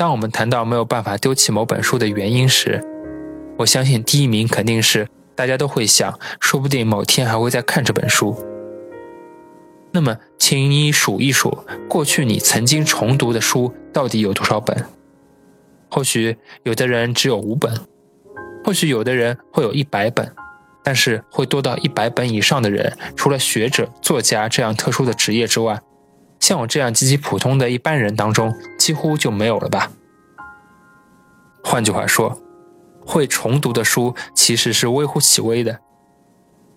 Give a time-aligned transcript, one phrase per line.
[0.00, 2.82] 当我们谈到没有办法丢弃某本书的原因时，
[3.58, 8.34] 我相信第一名肯定是大家都会想，说不定某天还会再看这本书。
[9.92, 14.86] 那么，请你数一数，过去你曾经重读的书到底有多少本？
[15.90, 17.70] 或许有的人只有五本，
[18.64, 20.32] 或许有的人会有一百本，
[20.82, 25.78] 但是会多到一百本以上的人，除了学者、作家这样特殊的职业之外，
[26.38, 29.92] 像我这样极其普通的一般人当中，几乎就没有了吧？
[31.62, 32.40] 换句话说，
[33.04, 35.78] 会重读的书其实是微乎其微的。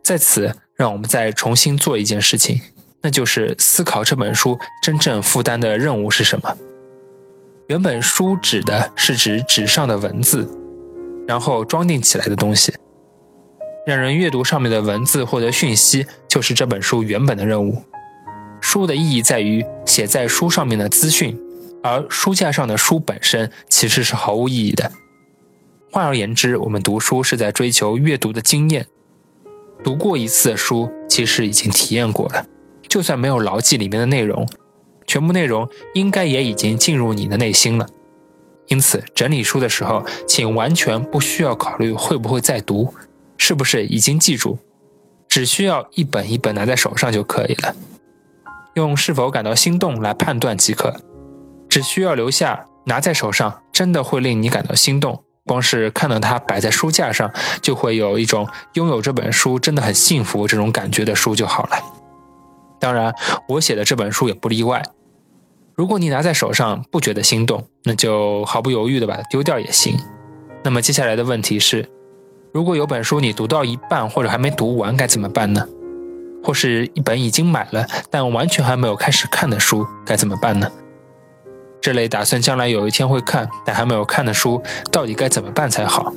[0.03, 2.61] 在此，让我们再重新做一件事情。
[3.01, 6.57] 那就是思考这本书真正负担的任务是什么。
[7.67, 10.49] 原本书指的是指纸上的文字，
[11.27, 12.73] 然后装订起来的东西。
[13.85, 17.83] 让人阅读上面的文字获得讯息，就是这本书原本的任务。
[18.61, 21.37] 书的意义在于写在书上面的资讯，
[21.83, 24.91] 而书架上的书本身其实是毫无意义的。
[25.91, 28.87] 换而言之，我们读书是在追求阅读的经验。
[29.83, 32.45] 读过一次的书，其实已经体验过了。
[32.87, 34.47] 就算没有牢记里面的内容，
[35.05, 37.85] 全部内容应该也已经进入你的内心了。
[38.67, 42.93] 因此，整理书的时候，请完全不需要考虑会不会再读，
[43.37, 44.57] 是不是已经记住，
[45.27, 47.75] 只需要一本一本拿在手上就可以了。
[48.75, 51.01] 用是否感到心动来判断即可，
[51.73, 61.71] 只需要留下拿在手上真的会令你感到心动，光是看到它摆在书架上就会有一种拥有这本书真的很幸福这种感觉的书就好了。
[62.79, 63.11] 当然，
[63.49, 64.83] 我写的这本书也不例外。
[65.73, 69.97] 如果你拿在手上不觉得心动，那就毫不犹豫的把它丢掉也行。
[70.63, 71.89] 那么接下来的问题是，
[72.53, 75.67] 如果有本书你读到一半或者还没读完该怎么办呢？
[76.43, 80.69] 或是一本已经买了但完全还没有开始看的书该怎么办呢？
[81.83, 86.13] 这类打算将来有一天会看但还没有看的书，到底该怎么办才好？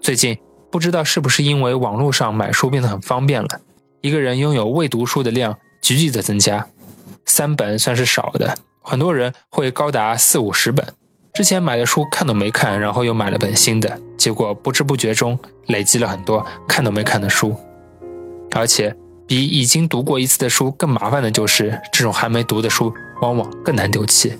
[0.00, 0.38] 最近
[0.70, 3.60] 不知道是不是因为网络上买书变得很方便了。
[4.00, 6.66] 一个人拥有未读书的量急剧的增加，
[7.26, 10.86] 三本算是少的，很多人会高达四五十本。
[11.34, 17.54] 之前买的书看都没看，然后又买了本新的，结果不知不觉中累积了很多看都没看的书。
[18.52, 18.96] 而且
[19.26, 22.90] 比已经读过一次的书更麻烦的就是，这种还没读的书
[23.20, 24.32] 往往更难丢弃。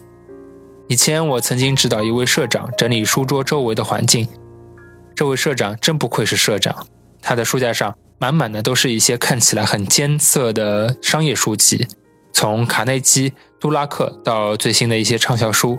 [0.93, 4.29] 以前我曾经指导一位社长整理书桌周围的环境，
[5.15, 6.87] 这位社长真不愧是社长，
[7.23, 7.97] 他的书架上。
[8.19, 11.89] 满满的都是一些看起来很艰涩的商业书籍，
[12.35, 15.79] 从卡内基、杜拉克到最新的一些畅销书，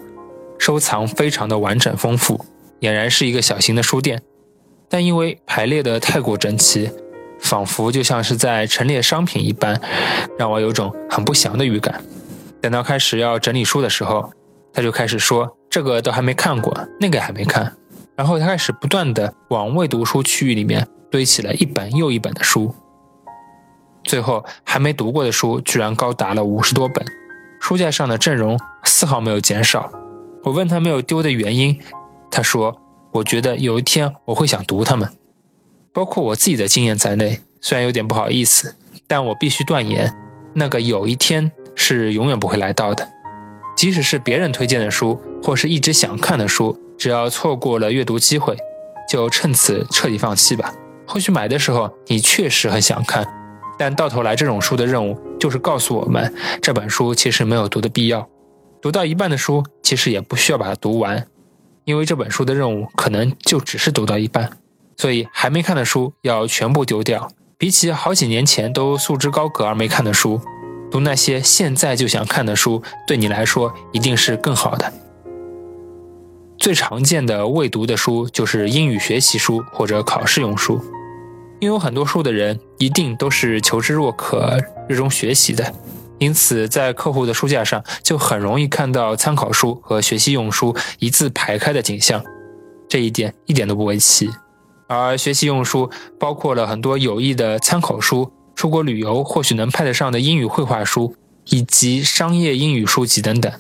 [0.58, 2.44] 收藏非常的完整丰富，
[2.82, 4.20] 俨然是一个小型的书店。
[4.90, 6.90] 但因为排列的太过整齐，
[7.40, 9.80] 仿佛就像是在陈列商品一般，
[10.40, 12.04] 让我有种很不祥的预感。
[12.60, 14.34] 等到开始要整理书的时候，
[14.74, 17.72] 他就开始说这个都还没看过，那个还没看，
[18.16, 20.88] 然后他开始不断的往未读书区域里面。
[21.12, 22.74] 堆起了一本又一本的书，
[24.04, 27.06] 最后还没读过的书居然高达了五十多本，
[27.62, 29.92] 书架上的阵容丝毫没有减少。
[30.44, 31.80] 我问他没有丢的原因，
[32.32, 32.82] 他说
[33.14, 35.08] ：“我觉得有一天我会想读它们，
[35.94, 37.42] 包括我自己的经验在内。
[37.62, 38.76] 虽然有点不好意思，
[39.06, 40.12] 但我必须断言，
[40.56, 43.08] 那个有一天是永远不会来到的。
[43.84, 48.56] 即使是别人推荐的书，或是一直想看的书，只要错过了阅读机会，
[49.10, 50.74] 就趁此彻底放弃吧。”
[51.06, 53.28] 或许买的时候你确实很想看，
[53.78, 58.26] 但到头来这种书的任务就是告诉我们，这本书其实没有读的必要。
[58.82, 61.28] 读到一半的书其实也不需要把它读完，
[61.84, 64.50] 因为这本书的任务可能就只是读到一半。
[64.96, 67.30] 所以还没看的书要全部丢掉。
[67.58, 70.40] 比起好几年前都束之高阁而没看的书，
[70.94, 74.94] 读那些现在就想看的书，对你来说一定是更好的。
[76.60, 80.80] 最常见的未读的书就是英语学习书或者考试用书。
[81.62, 84.56] 拥有很多书的人一定都是求知若渴、
[84.88, 85.74] 热衷学习的，
[86.20, 92.24] 因此在客户的书架上就很容易看到参考书和学习用书一字排开的景象。
[92.88, 94.30] 这一点一点都不为奇。
[94.86, 95.90] 而学习用书
[96.20, 101.16] 包括了很多有益的参考书、出国旅游或许能派得上的英语绘画书，
[101.46, 103.52] 以及商业英语书籍等等。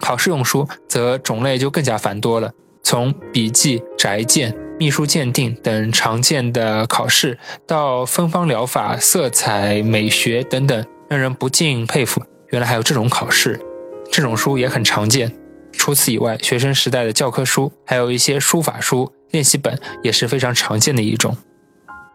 [0.00, 2.52] 考试用书则种类就更加繁多了，
[2.82, 12.22] 从笔记、宅建、秘书鉴定等常见的考试，到芬芳疗法、色彩美学等等，让人不禁佩服。
[12.50, 13.60] 原来还有这种考试，
[14.12, 15.34] 这种书也很常见。
[15.72, 21.36] 除此以外，学生时代的教科书，还有一些书法书、练习本也是非常常见的一种。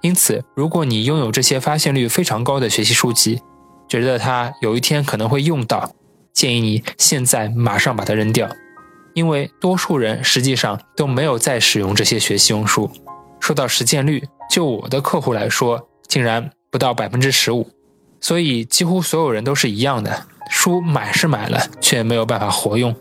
[0.02, 3.42] 因此，如果你拥有这些发现率非常高的学习书籍，
[3.88, 5.92] 觉得它有一天可能会用到。
[6.34, 8.50] 建议你现在马上把它扔掉。
[9.14, 12.90] 因为多数人实际上都没有在使用这些学习用书。
[13.42, 17.70] 说到实践率，就我的客户来说，竟然不到百分之十五。
[18.22, 22.96] 所以几乎所有人都是一样的，书买是买了，却没有办法活用。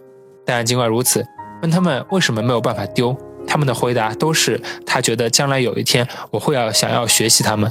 [0.44, 1.24] 但尽管如此，
[1.62, 3.16] 问他们为什么没有办法丢，
[3.50, 7.68] 他们的回答都是他觉得将来有一天我会要想要学习他们。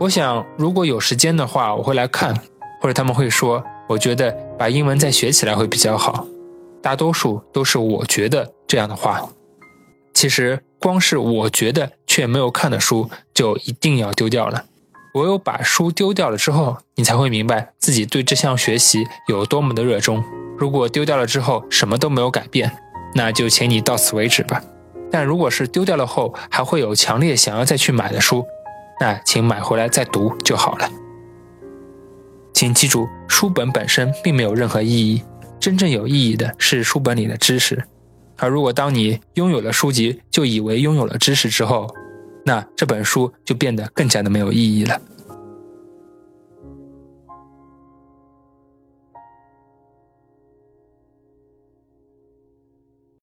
[0.00, 2.34] 我想如果有时间的话，我会来看，
[2.82, 6.26] 或者他们会说，我觉得把英文再学起来会比较好。
[6.82, 9.28] 大多数都是我觉得这样的话。
[10.12, 14.64] 其实光是我觉得却没有看的书，就一定要丢掉了。
[15.14, 20.24] 唯有把书丢掉了之后，你才会明白自己对这项学习有多么的热衷。
[20.58, 22.76] 如果丢掉了之后什么都没有改变，
[23.14, 24.60] 那就请你到此为止吧。
[25.10, 28.44] 但如果是丢掉了后还会有强烈想要再去买的书，
[29.00, 30.90] 那请买回来再读就好了。
[32.52, 35.22] 请记住，书本本身并没有任何意义，
[35.60, 37.84] 真正有意义的是书本里的知识。
[38.38, 41.88] 而如果当你拥有了书籍就以为拥有了知识之后，
[42.44, 45.00] 那这本书就变得更加的没有意义了。